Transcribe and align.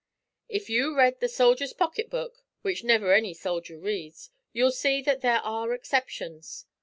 "If 0.49 0.67
you 0.67 0.97
read 0.97 1.19
the 1.19 1.27
'Soldier's 1.29 1.73
Pocket 1.73 2.09
Book,' 2.09 2.43
which 2.63 2.83
never 2.83 3.13
any 3.13 3.35
soldier 3.35 3.77
reads, 3.77 4.31
you'll 4.51 4.71
see 4.71 4.99
that 5.03 5.21
there 5.21 5.41
are 5.41 5.75
exceptions. 5.75 6.65